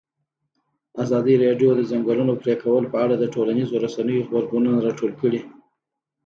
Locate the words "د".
1.75-1.77, 1.79-1.81, 3.17-3.25